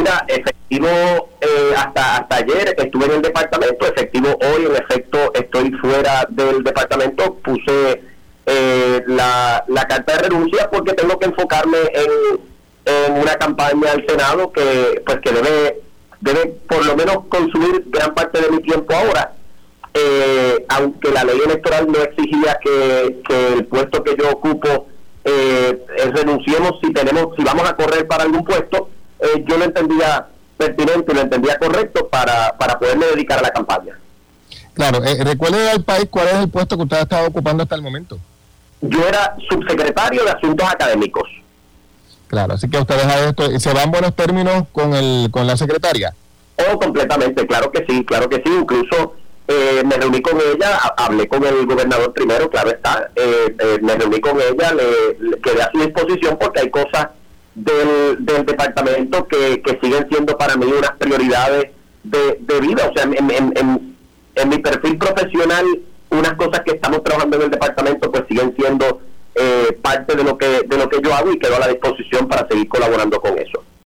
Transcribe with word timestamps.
mira, 0.00 0.24
efectivo 0.28 0.88
eh, 1.40 1.74
hasta 1.76 2.16
hasta 2.16 2.36
ayer 2.36 2.74
estuve 2.76 3.06
en 3.06 3.12
el 3.12 3.22
departamento, 3.22 3.86
efectivo 3.86 4.28
hoy 4.28 4.66
en 4.66 4.76
efecto 4.76 5.32
estoy 5.34 5.70
fuera 5.72 6.26
del 6.30 6.62
departamento, 6.62 7.34
puse 7.36 8.02
eh, 8.46 9.02
la, 9.06 9.64
carta 9.88 10.14
de 10.14 10.28
renuncia 10.28 10.70
porque 10.70 10.94
tengo 10.94 11.18
que 11.18 11.26
enfocarme 11.26 11.78
en, 11.92 12.40
en 12.84 13.20
una 13.20 13.34
campaña 13.36 13.92
al 13.92 14.06
Senado 14.06 14.52
que 14.52 15.02
pues 15.04 15.18
que 15.20 15.32
debe 15.32 15.80
debe 16.20 16.46
por 16.68 16.84
lo 16.84 16.96
menos 16.96 17.26
consumir 17.28 17.84
gran 17.86 18.14
parte 18.14 18.40
de 18.40 18.50
mi 18.50 18.62
tiempo 18.62 18.94
ahora. 18.94 19.32
Eh, 19.92 20.64
aunque 20.68 21.10
la 21.10 21.24
ley 21.24 21.40
electoral 21.44 21.88
no 21.90 21.98
exigía 21.98 22.56
que, 22.62 23.20
que 23.26 23.54
el 23.54 23.66
puesto 23.66 24.04
que 24.04 24.14
yo 24.16 24.30
ocupo 24.30 24.86
eh, 25.24 25.84
renunciemos 26.14 26.78
si 26.80 26.92
tenemos 26.92 27.34
si 27.36 27.42
vamos 27.42 27.68
a 27.68 27.74
correr 27.74 28.06
para 28.06 28.22
algún 28.22 28.44
puesto 28.44 28.89
eh, 29.34 29.44
yo 29.46 29.58
lo 29.58 29.64
entendía 29.64 30.26
pertinente 30.56 31.14
lo 31.14 31.20
entendía 31.20 31.58
correcto 31.58 32.08
para, 32.08 32.56
para 32.58 32.78
poderme 32.78 33.06
dedicar 33.06 33.38
a 33.38 33.42
la 33.42 33.50
campaña. 33.50 33.98
Claro 34.74 35.02
eh, 35.04 35.24
recuerde 35.24 35.70
al 35.70 35.82
país 35.82 36.06
cuál 36.10 36.28
es 36.28 36.34
el 36.34 36.48
puesto 36.48 36.76
que 36.76 36.82
usted 36.82 36.96
ha 36.98 37.02
estado 37.02 37.28
ocupando 37.28 37.62
hasta 37.62 37.74
el 37.74 37.82
momento 37.82 38.18
yo 38.80 39.06
era 39.06 39.36
subsecretario 39.48 40.24
de 40.24 40.30
asuntos 40.30 40.66
académicos. 40.68 41.28
Claro 42.28 42.54
así 42.54 42.68
que 42.68 42.78
usted 42.78 42.96
deja 42.96 43.28
esto 43.28 43.58
se 43.58 43.74
va 43.74 43.82
en 43.82 43.90
buenos 43.90 44.14
términos 44.14 44.64
con 44.72 44.94
el 44.94 45.30
con 45.30 45.46
la 45.46 45.56
secretaria 45.56 46.14
oh 46.56 46.78
completamente 46.78 47.46
claro 47.46 47.72
que 47.72 47.84
sí 47.88 48.04
claro 48.04 48.28
que 48.28 48.36
sí 48.36 48.52
incluso 48.60 49.14
eh, 49.48 49.82
me 49.84 49.96
reuní 49.96 50.22
con 50.22 50.38
ella, 50.38 50.76
hablé 50.96 51.26
con 51.26 51.44
el 51.44 51.66
gobernador 51.66 52.12
primero, 52.12 52.48
claro 52.48 52.70
está, 52.70 53.10
eh, 53.16 53.52
eh, 53.58 53.78
me 53.82 53.96
reuní 53.96 54.20
con 54.20 54.38
ella, 54.40 54.72
le, 54.72 55.40
quedé 55.40 55.60
a 55.60 55.70
su 55.72 55.80
disposición 55.80 56.38
porque 56.40 56.60
hay 56.60 56.70
cosas 56.70 57.08
del, 57.54 58.24
del 58.24 58.46
departamento 58.46 59.26
que, 59.26 59.62
que 59.62 59.78
siguen 59.82 60.06
siendo 60.10 60.36
para 60.36 60.56
mí 60.56 60.66
unas 60.66 60.92
prioridades 60.92 61.70
de, 62.02 62.38
de 62.40 62.60
vida, 62.60 62.88
o 62.88 62.94
sea, 62.94 63.04
en, 63.04 63.30
en, 63.30 63.96
en, 64.34 64.48
mi 64.48 64.58
perfil 64.58 64.96
profesional, 64.96 65.64
unas 66.10 66.34
cosas 66.34 66.60
que 66.60 66.72
estamos 66.72 67.02
trabajando 67.04 67.36
en 67.36 67.42
el 67.42 67.50
departamento 67.50 68.10
pues 68.10 68.24
siguen 68.28 68.54
siendo 68.56 69.02
parte 69.82 70.16
de 70.16 70.24
lo 70.24 70.36
que 70.36 70.62
de 70.66 70.76
lo 70.76 70.88
que 70.88 71.00
yo 71.02 71.14
hago 71.14 71.32
y 71.32 71.38
quedo 71.38 71.56
a 71.56 71.60
la 71.60 71.68
disposición 71.68 72.28
para 72.28 72.46
seguir 72.48 72.68
colaborando 72.68 73.20
con 73.20 73.38
eso. 73.38 73.62